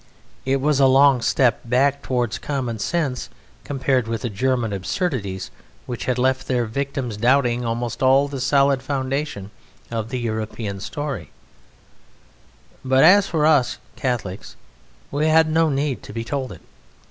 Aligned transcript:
It 0.45 0.59
was 0.59 0.79
a 0.79 0.87
long 0.87 1.21
step 1.21 1.59
back 1.63 2.01
towards 2.01 2.39
common 2.39 2.79
sense 2.79 3.29
compared 3.63 4.07
with 4.07 4.23
the 4.23 4.31
German 4.31 4.73
absurdities 4.73 5.51
which 5.85 6.05
had 6.05 6.17
left 6.17 6.47
their 6.47 6.65
victims 6.65 7.17
doubting 7.17 7.63
almost 7.63 8.01
all 8.01 8.27
the 8.27 8.41
solid 8.41 8.81
foundation 8.81 9.51
of 9.91 10.09
the 10.09 10.17
European 10.17 10.79
story; 10.79 11.29
but 12.83 13.03
as 13.03 13.27
for 13.27 13.45
us 13.45 13.77
Catholics, 13.95 14.55
we 15.11 15.27
had 15.27 15.47
no 15.51 15.69
need 15.69 16.01
to 16.01 16.13
be 16.13 16.23
told 16.23 16.51
it. 16.51 16.61